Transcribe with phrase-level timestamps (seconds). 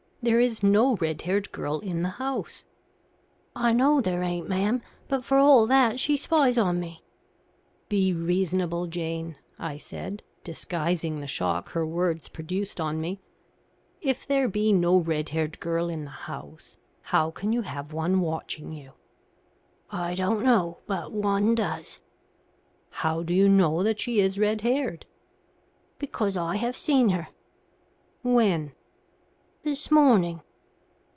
[0.23, 2.63] There is no red haired girl in the house."
[3.55, 4.83] "I know there ain't, ma'am.
[5.07, 7.01] But for all that, she spies on me."
[7.89, 13.19] "Be reasonable, Jane," I said, disguising the shock her words produced on me.
[13.99, 18.21] "If there be no red haired girl in the house, how can you have one
[18.21, 18.91] watching you?"
[19.89, 21.99] "I don't know; but one does."
[22.91, 25.07] "How do you know that she is red haired?"
[25.97, 27.29] "Because I have seen her."
[28.21, 28.73] "When?"
[29.63, 30.41] "This morning."